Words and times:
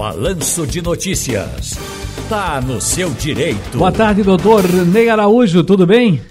Balanço 0.00 0.66
de 0.66 0.80
Notícias. 0.80 1.76
Tá 2.26 2.58
no 2.58 2.80
seu 2.80 3.10
direito. 3.10 3.76
Boa 3.76 3.92
tarde, 3.92 4.22
doutor 4.22 4.62
Ney 4.90 5.10
Araújo, 5.10 5.62
tudo 5.62 5.86
bem? 5.86 6.22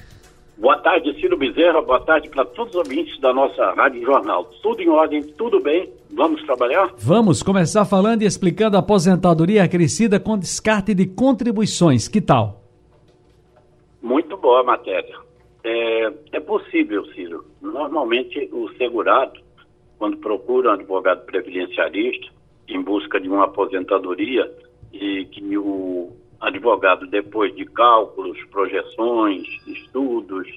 Boa 0.57 0.75
tarde, 0.79 1.13
Ciro 1.21 1.37
Bezerra. 1.37 1.79
Boa 1.79 1.99
tarde 1.99 2.27
para 2.29 2.43
todos 2.45 2.73
os 2.73 2.79
ouvintes 2.79 3.19
da 3.19 3.31
nossa 3.31 3.71
Rádio 3.73 4.03
Jornal. 4.03 4.45
Tudo 4.63 4.81
em 4.81 4.89
ordem, 4.89 5.21
tudo 5.21 5.59
bem? 5.59 5.87
Vamos 6.09 6.41
trabalhar? 6.47 6.95
Vamos 6.97 7.43
começar 7.43 7.85
falando 7.85 8.23
e 8.23 8.25
explicando 8.25 8.75
a 8.75 8.79
aposentadoria 8.79 9.63
acrescida 9.63 10.19
com 10.19 10.35
descarte 10.35 10.95
de 10.95 11.05
contribuições. 11.05 12.07
Que 12.07 12.21
tal? 12.21 12.63
Muito 14.01 14.35
boa 14.35 14.61
a 14.61 14.63
matéria. 14.63 15.15
É, 15.63 16.11
é 16.31 16.39
possível, 16.39 17.05
Ciro. 17.13 17.45
Normalmente, 17.61 18.49
o 18.51 18.67
segurado, 18.79 19.39
quando 19.99 20.17
procura 20.17 20.71
um 20.71 20.73
advogado 20.73 21.23
previdenciarista 21.27 22.38
em 22.69 22.81
busca 22.81 23.19
de 23.19 23.27
uma 23.27 23.45
aposentadoria 23.45 24.51
e 24.93 25.25
que 25.25 25.57
o 25.57 26.11
advogado, 26.39 27.07
depois 27.07 27.53
de 27.55 27.65
cálculos, 27.65 28.37
projeções, 28.45 29.47
estudos, 29.67 30.47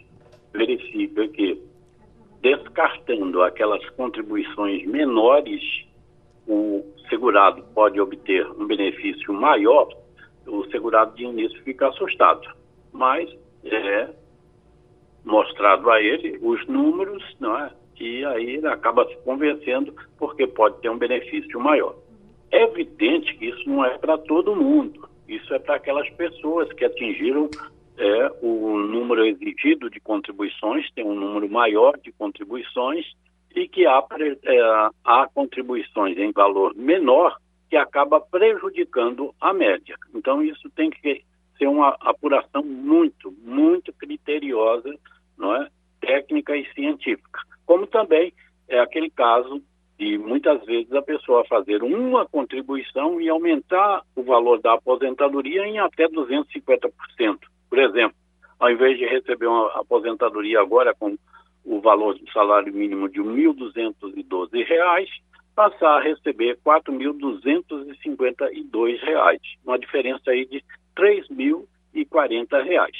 verifica 0.52 1.26
que, 1.28 1.60
descartando 2.40 3.42
aquelas 3.42 3.88
contribuições 3.90 4.86
menores, 4.86 5.62
o 6.46 6.84
segurado 7.08 7.62
pode 7.74 8.00
obter 8.00 8.46
um 8.52 8.66
benefício 8.66 9.32
maior, 9.32 9.88
o 10.46 10.64
segurado 10.70 11.14
de 11.16 11.24
início 11.24 11.62
fica 11.62 11.88
assustado. 11.88 12.48
Mas 12.92 13.30
é 13.64 14.10
mostrado 15.24 15.90
a 15.90 16.00
ele 16.00 16.38
os 16.42 16.66
números, 16.66 17.22
não 17.38 17.56
é? 17.58 17.72
E 17.98 18.24
aí 18.24 18.56
ele 18.56 18.66
acaba 18.66 19.06
se 19.06 19.16
convencendo 19.18 19.94
porque 20.18 20.44
pode 20.46 20.80
ter 20.80 20.90
um 20.90 20.98
benefício 20.98 21.60
maior. 21.60 21.94
É 22.52 22.64
evidente 22.64 23.34
que 23.36 23.46
isso 23.46 23.68
não 23.68 23.84
é 23.84 23.96
para 23.98 24.18
todo 24.18 24.54
mundo. 24.54 25.08
Isso 25.26 25.52
é 25.54 25.58
para 25.58 25.76
aquelas 25.76 26.08
pessoas 26.10 26.70
que 26.74 26.84
atingiram 26.84 27.48
é, 27.96 28.30
o 28.42 28.76
número 28.78 29.24
exigido 29.24 29.88
de 29.88 29.98
contribuições, 29.98 30.90
tem 30.92 31.04
um 31.04 31.14
número 31.14 31.48
maior 31.50 31.98
de 31.98 32.12
contribuições 32.12 33.06
e 33.54 33.66
que 33.66 33.86
há, 33.86 34.04
é, 34.44 34.60
há 35.04 35.28
contribuições 35.34 36.18
em 36.18 36.30
valor 36.30 36.74
menor 36.74 37.38
que 37.70 37.76
acaba 37.76 38.20
prejudicando 38.20 39.34
a 39.40 39.54
média. 39.54 39.96
Então, 40.14 40.42
isso 40.42 40.68
tem 40.70 40.90
que 40.90 41.24
ser 41.56 41.66
uma 41.66 41.96
apuração 42.00 42.62
muito, 42.62 43.32
muito 43.42 43.92
criteriosa, 43.94 44.94
não 45.38 45.56
é? 45.56 45.68
técnica 46.00 46.54
e 46.54 46.66
científica. 46.74 47.40
Como 47.64 47.86
também 47.86 48.32
é 48.68 48.78
aquele 48.78 49.08
caso 49.08 49.62
de 50.02 50.18
muitas 50.18 50.64
vezes 50.64 50.92
a 50.92 51.00
pessoa 51.00 51.44
fazer 51.44 51.80
uma 51.84 52.26
contribuição 52.26 53.20
e 53.20 53.28
aumentar 53.28 54.02
o 54.16 54.24
valor 54.24 54.60
da 54.60 54.74
aposentadoria 54.74 55.64
em 55.64 55.78
até 55.78 56.08
250%. 56.08 56.90
Por 57.70 57.78
exemplo, 57.78 58.16
ao 58.58 58.68
invés 58.68 58.98
de 58.98 59.06
receber 59.06 59.46
uma 59.46 59.68
aposentadoria 59.78 60.60
agora 60.60 60.92
com 60.92 61.16
o 61.64 61.80
valor 61.80 62.18
do 62.18 62.28
salário 62.32 62.74
mínimo 62.74 63.08
de 63.08 63.20
R$ 63.20 63.28
1.212, 63.28 65.06
passar 65.54 65.98
a 65.98 66.00
receber 66.00 66.58
R$ 66.66 66.66
4.252, 66.66 69.38
uma 69.64 69.78
diferença 69.78 70.32
aí 70.32 70.44
de 70.46 70.64
R$ 70.98 71.22
3.040. 71.94 72.90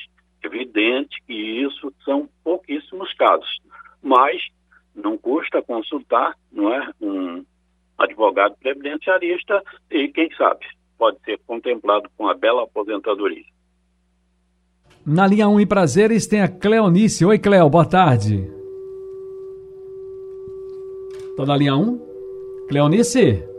Evidente 0.45 1.21
que 1.27 1.35
isso 1.35 1.93
são 2.05 2.29
pouquíssimos 2.45 3.13
casos, 3.15 3.59
mas 4.01 4.41
não 4.95 5.19
custa 5.19 5.61
consultar, 5.63 6.37
advogado 8.33 8.57
previdenciarista 8.61 9.63
e 9.91 10.09
quem 10.09 10.29
sabe 10.37 10.67
pode 10.99 11.19
ser 11.25 11.39
contemplado 11.47 12.09
com 12.17 12.29
a 12.29 12.35
bela 12.35 12.65
aposentadoria. 12.65 13.45
Na 15.05 15.27
linha 15.27 15.49
1 15.49 15.61
e 15.61 15.67
prazeres 15.67 16.27
tem 16.27 16.43
a 16.43 16.49
Cleonice. 16.49 17.25
Oi, 17.25 17.39
Cleo, 17.39 17.69
boa 17.69 17.85
tarde. 17.85 18.49
Tô 21.37 21.45
na 21.45 21.57
linha 21.57 21.75
1? 21.75 22.67
Cleonice? 22.69 23.52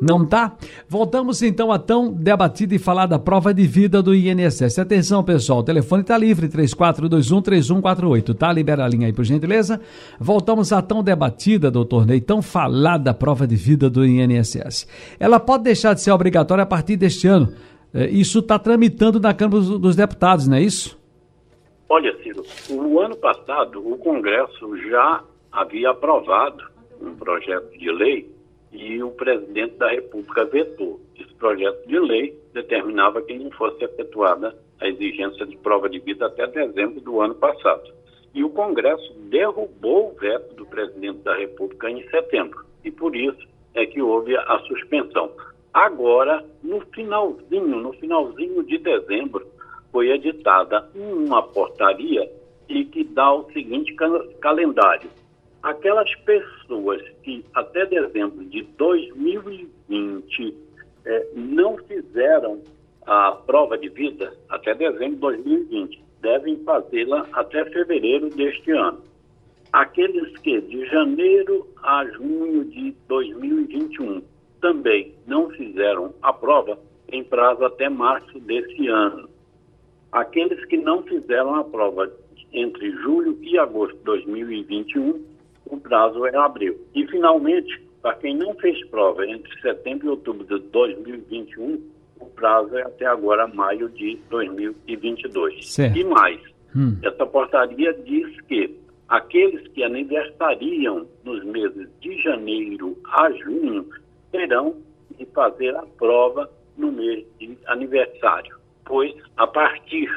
Não 0.00 0.26
tá? 0.26 0.54
Voltamos 0.86 1.42
então 1.42 1.72
a 1.72 1.78
tão 1.78 2.12
debatida 2.12 2.74
e 2.74 2.78
falar 2.78 3.06
da 3.06 3.18
prova 3.18 3.54
de 3.54 3.66
vida 3.66 4.02
do 4.02 4.14
INSS. 4.14 4.78
Atenção, 4.78 5.24
pessoal, 5.24 5.60
o 5.60 5.64
telefone 5.64 6.02
está 6.02 6.18
livre, 6.18 6.48
3421-3148, 6.48 8.36
tá? 8.36 8.52
Libera 8.52 8.84
a 8.84 8.88
linha 8.88 9.06
aí, 9.06 9.12
por 9.12 9.24
gentileza. 9.24 9.80
Voltamos 10.20 10.70
a 10.72 10.82
tão 10.82 11.02
debatida, 11.02 11.70
doutor 11.70 12.06
Ney, 12.06 12.20
tão 12.20 12.42
falada 12.42 13.14
prova 13.14 13.46
de 13.46 13.56
vida 13.56 13.88
do 13.88 14.04
INSS. 14.04 14.86
Ela 15.18 15.40
pode 15.40 15.64
deixar 15.64 15.94
de 15.94 16.02
ser 16.02 16.10
obrigatória 16.10 16.62
a 16.62 16.66
partir 16.66 16.96
deste 16.96 17.26
ano. 17.26 17.48
É, 17.94 18.06
isso 18.10 18.40
está 18.40 18.58
tramitando 18.58 19.18
na 19.18 19.32
Câmara 19.32 19.62
dos 19.78 19.96
Deputados, 19.96 20.46
não 20.46 20.58
é 20.58 20.62
isso? 20.62 20.98
Olha, 21.88 22.14
Ciro, 22.22 22.42
o 22.70 23.00
ano 23.00 23.16
passado 23.16 23.80
o 23.80 23.96
Congresso 23.96 24.76
já 24.90 25.22
havia 25.50 25.90
aprovado 25.90 26.62
um 27.00 27.14
projeto 27.14 27.70
de 27.78 27.90
lei 27.90 28.35
e 28.72 29.02
o 29.02 29.10
presidente 29.10 29.76
da 29.76 29.90
República 29.90 30.44
vetou. 30.44 31.00
Esse 31.18 31.32
projeto 31.34 31.86
de 31.86 31.98
lei 31.98 32.38
determinava 32.52 33.22
que 33.22 33.38
não 33.38 33.50
fosse 33.52 33.84
efetuada 33.84 34.56
a 34.80 34.88
exigência 34.88 35.46
de 35.46 35.56
prova 35.56 35.88
de 35.88 35.98
vida 35.98 36.26
até 36.26 36.46
dezembro 36.46 37.00
do 37.00 37.20
ano 37.20 37.34
passado. 37.34 37.94
E 38.34 38.44
o 38.44 38.50
Congresso 38.50 39.14
derrubou 39.30 40.10
o 40.10 40.14
veto 40.14 40.54
do 40.54 40.66
presidente 40.66 41.18
da 41.20 41.34
República 41.34 41.90
em 41.90 42.06
setembro. 42.10 42.64
E 42.84 42.90
por 42.90 43.16
isso 43.16 43.46
é 43.74 43.86
que 43.86 44.02
houve 44.02 44.36
a 44.36 44.58
suspensão. 44.66 45.30
Agora, 45.72 46.44
no 46.62 46.80
finalzinho, 46.92 47.76
no 47.80 47.92
finalzinho 47.94 48.62
de 48.64 48.78
dezembro, 48.78 49.46
foi 49.90 50.10
editada 50.10 50.88
uma 50.94 51.42
portaria 51.42 52.30
e 52.68 52.84
que 52.84 53.04
dá 53.04 53.32
o 53.32 53.50
seguinte 53.52 53.94
calendário 54.40 55.08
aquelas 55.66 56.14
pessoas 56.20 57.02
que 57.24 57.44
até 57.52 57.84
dezembro 57.86 58.44
de 58.44 58.62
2020 58.78 60.54
é, 61.04 61.26
não 61.34 61.76
fizeram 61.78 62.62
a 63.04 63.32
prova 63.32 63.76
de 63.76 63.88
vida 63.88 64.32
até 64.48 64.74
dezembro 64.76 65.14
de 65.14 65.42
2020 65.42 66.04
devem 66.22 66.62
fazê-la 66.62 67.26
até 67.32 67.64
fevereiro 67.64 68.30
deste 68.30 68.70
ano. 68.70 69.02
Aqueles 69.72 70.38
que 70.38 70.60
de 70.60 70.86
janeiro 70.86 71.66
a 71.82 72.04
junho 72.12 72.64
de 72.66 72.94
2021 73.08 74.22
também 74.60 75.14
não 75.26 75.50
fizeram 75.50 76.14
a 76.22 76.32
prova 76.32 76.78
em 77.10 77.24
prazo 77.24 77.64
até 77.64 77.88
março 77.88 78.38
desse 78.38 78.86
ano. 78.86 79.28
Aqueles 80.12 80.64
que 80.66 80.76
não 80.76 81.02
fizeram 81.02 81.56
a 81.56 81.64
prova 81.64 82.08
entre 82.52 82.92
julho 83.02 83.36
e 83.42 83.58
agosto 83.58 83.96
de 83.96 84.04
2021 84.04 85.35
o 85.66 85.76
prazo 85.78 86.26
é 86.26 86.36
abril. 86.36 86.78
E, 86.94 87.06
finalmente, 87.06 87.82
para 88.02 88.14
quem 88.14 88.36
não 88.36 88.54
fez 88.54 88.84
prova 88.88 89.26
entre 89.26 89.60
setembro 89.60 90.06
e 90.06 90.10
outubro 90.10 90.44
de 90.44 90.58
2021, 90.68 91.80
o 92.20 92.26
prazo 92.26 92.76
é 92.76 92.82
até 92.82 93.06
agora 93.06 93.46
maio 93.46 93.88
de 93.90 94.18
2022. 94.30 95.72
Certo. 95.72 95.98
E 95.98 96.04
mais, 96.04 96.40
hum. 96.74 96.96
essa 97.02 97.26
portaria 97.26 97.92
diz 97.92 98.40
que 98.42 98.78
aqueles 99.08 99.66
que 99.68 99.82
aniversariam 99.82 101.06
nos 101.24 101.44
meses 101.44 101.88
de 102.00 102.20
janeiro 102.22 102.96
a 103.04 103.30
junho 103.32 103.88
terão 104.32 104.76
de 105.18 105.24
fazer 105.26 105.74
a 105.76 105.82
prova 105.98 106.50
no 106.76 106.92
mês 106.92 107.24
de 107.38 107.56
aniversário, 107.66 108.56
pois 108.84 109.14
a 109.36 109.46
partir 109.46 110.08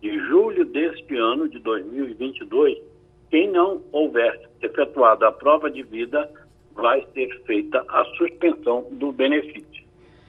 de 0.00 0.18
julho 0.26 0.64
deste 0.64 1.16
ano 1.16 1.48
de 1.48 1.58
2022 1.58 2.78
quem 3.30 3.50
não 3.50 3.82
houver 3.92 4.48
efetuado 4.62 5.24
a 5.24 5.32
prova 5.32 5.70
de 5.70 5.82
vida, 5.82 6.30
vai 6.74 7.04
ser 7.14 7.28
feita 7.46 7.84
a 7.88 8.04
suspensão 8.16 8.86
do 8.92 9.12
benefício. 9.12 9.84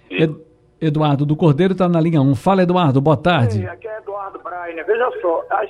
Ed 0.10 0.36
Eduardo 0.80 1.26
do 1.26 1.36
Cordeiro 1.36 1.74
está 1.74 1.90
na 1.90 2.00
linha 2.00 2.22
1. 2.22 2.36
Fala, 2.36 2.62
Eduardo, 2.62 3.02
boa 3.02 3.18
tarde. 3.18 3.62
Ei, 3.62 3.68
aqui 3.68 3.88
é 3.88 3.98
Eduardo 3.98 4.40
Brainer. 4.40 4.86
Veja 4.86 5.12
só, 5.22 5.44
a, 5.50 5.66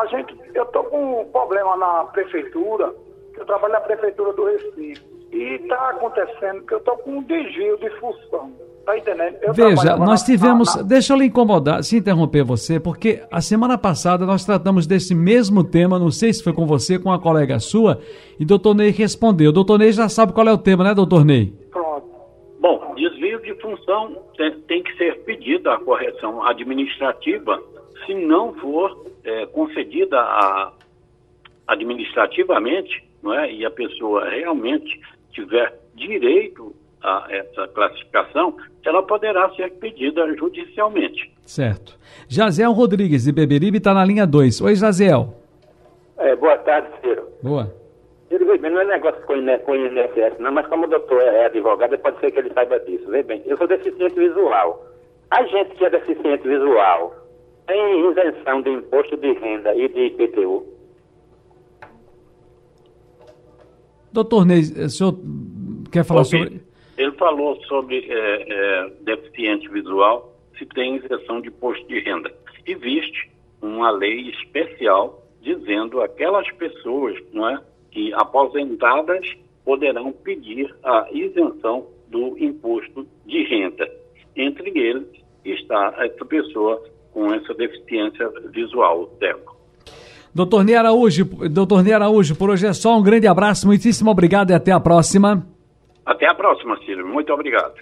a 0.00 0.06
gente, 0.06 0.36
eu 0.54 0.62
estou 0.62 0.84
com 0.84 1.22
um 1.22 1.24
problema 1.26 1.76
na 1.76 2.04
prefeitura, 2.04 2.94
eu 3.36 3.44
trabalho 3.44 3.72
na 3.72 3.80
prefeitura 3.80 4.32
do 4.34 4.44
Recife, 4.44 5.04
e 5.32 5.54
está 5.56 5.90
acontecendo 5.90 6.62
que 6.62 6.74
eu 6.74 6.78
estou 6.78 6.96
com 6.98 7.18
um 7.18 7.22
desvio 7.22 7.76
de 7.78 7.90
função. 7.98 8.52
Tá 8.84 8.96
entendendo? 8.96 9.36
Eu 9.42 9.52
Veja, 9.52 9.96
nós 9.96 10.22
tivemos. 10.22 10.76
Na. 10.76 10.82
Deixa 10.82 11.12
eu 11.12 11.18
lhe 11.18 11.24
incomodar, 11.24 11.82
se 11.82 11.96
interromper 11.96 12.44
você, 12.44 12.78
porque 12.78 13.20
a 13.32 13.40
semana 13.40 13.76
passada 13.76 14.24
nós 14.24 14.44
tratamos 14.44 14.86
desse 14.86 15.12
mesmo 15.12 15.64
tema, 15.64 15.98
não 15.98 16.12
sei 16.12 16.32
se 16.32 16.42
foi 16.42 16.52
com 16.52 16.66
você, 16.66 16.96
com 16.96 17.08
uma 17.08 17.18
colega 17.18 17.58
sua, 17.58 18.00
e 18.38 18.44
doutor 18.44 18.76
Ney 18.76 18.90
respondeu. 18.90 19.50
Doutor 19.50 19.80
Ney 19.80 19.90
já 19.90 20.08
sabe 20.08 20.32
qual 20.32 20.46
é 20.46 20.52
o 20.52 20.58
tema, 20.58 20.84
né, 20.84 20.94
doutor 20.94 21.24
Ney? 21.24 21.52
Pronto. 21.72 22.06
Bom, 22.60 22.94
desvio 22.94 23.42
de 23.42 23.54
função 23.60 24.16
tem, 24.36 24.52
tem 24.68 24.82
que 24.84 24.96
ser 24.96 25.24
pedida 25.24 25.74
a 25.74 25.80
correção 25.80 26.46
administrativa 26.46 27.60
se 28.06 28.14
não 28.14 28.54
for 28.54 29.04
é, 29.24 29.46
concedida 29.46 30.20
a, 30.20 30.72
administrativamente, 31.66 33.04
não 33.22 33.34
é? 33.34 33.52
e 33.52 33.64
a 33.64 33.70
pessoa 33.70 34.28
realmente 34.28 35.00
tiver 35.36 35.78
direito 35.94 36.74
a 37.02 37.26
essa 37.28 37.68
classificação, 37.68 38.56
ela 38.84 39.02
poderá 39.02 39.48
ser 39.50 39.70
pedida 39.74 40.26
judicialmente. 40.34 41.32
Certo. 41.44 41.96
Jaziel 42.28 42.72
Rodrigues, 42.72 43.24
de 43.24 43.32
Beberibe, 43.32 43.78
está 43.78 43.94
na 43.94 44.04
linha 44.04 44.26
2. 44.26 44.60
Oi, 44.62 44.74
Jaziel. 44.74 45.34
É, 46.18 46.34
boa 46.34 46.56
tarde, 46.58 46.88
Ciro. 47.00 47.28
Boa. 47.42 47.72
Ciro, 48.28 48.46
vê 48.46 48.58
bem, 48.58 48.70
não 48.70 48.80
é 48.80 48.84
negócio 48.86 49.22
com 49.22 49.34
o 49.34 49.36
INSS, 49.36 50.38
não, 50.40 50.50
mas 50.50 50.66
como 50.66 50.86
o 50.86 50.88
doutor 50.88 51.20
é 51.22 51.46
advogado, 51.46 51.96
pode 51.98 52.18
ser 52.18 52.32
que 52.32 52.38
ele 52.38 52.52
saiba 52.52 52.80
disso. 52.80 53.08
Vê 53.10 53.22
bem, 53.22 53.42
eu 53.46 53.56
sou 53.56 53.68
deficiente 53.68 54.14
visual. 54.14 54.84
A 55.30 55.44
gente 55.44 55.76
que 55.76 55.84
é 55.84 55.90
deficiente 55.90 56.48
visual 56.48 57.14
tem 57.66 58.10
isenção 58.10 58.62
de 58.62 58.70
imposto 58.70 59.16
de 59.16 59.32
renda 59.34 59.74
e 59.74 59.88
de 59.88 60.06
IPTU? 60.06 60.75
Doutor 64.16 64.46
Ney, 64.46 64.60
o 64.60 64.88
senhor 64.88 65.14
quer 65.92 66.02
falar 66.02 66.22
Ok. 66.22 66.40
sobre. 66.40 66.60
Ele 66.96 67.12
falou 67.12 67.62
sobre 67.64 68.06
é, 68.08 68.46
é, 68.48 68.92
deficiente 69.02 69.68
visual, 69.68 70.34
se 70.56 70.64
tem 70.64 70.96
isenção 70.96 71.42
de 71.42 71.48
imposto 71.48 71.86
de 71.86 72.00
renda. 72.00 72.32
Existe 72.66 73.30
uma 73.60 73.90
lei 73.90 74.30
especial 74.30 75.22
dizendo 75.42 76.00
aquelas 76.00 76.50
pessoas 76.52 77.14
não 77.34 77.46
é, 77.46 77.60
que 77.90 78.10
aposentadas 78.14 79.36
poderão 79.66 80.10
pedir 80.12 80.74
a 80.82 81.06
isenção 81.12 81.86
do 82.08 82.38
imposto 82.38 83.06
de 83.26 83.44
renda. 83.44 83.86
Entre 84.34 84.70
eles 84.78 85.08
está 85.44 85.94
essa 85.98 86.24
pessoa 86.24 86.82
com 87.12 87.34
essa 87.34 87.52
deficiência 87.52 88.30
visual, 88.50 89.14
cego. 89.18 89.55
Doutor 90.36 90.64
Ney 90.64 90.76
Araújo, 90.76 91.24
doutor 91.48 91.82
Ney 91.82 91.94
Araújo, 91.94 92.36
por 92.36 92.50
hoje 92.50 92.66
é 92.66 92.72
só. 92.74 92.98
Um 92.98 93.02
grande 93.02 93.26
abraço, 93.26 93.66
muitíssimo 93.66 94.10
obrigado 94.10 94.50
e 94.50 94.54
até 94.54 94.70
a 94.70 94.78
próxima. 94.78 95.46
Até 96.04 96.28
a 96.28 96.34
próxima, 96.34 96.76
Cílio. 96.84 97.06
Muito 97.06 97.32
obrigado. 97.32 97.72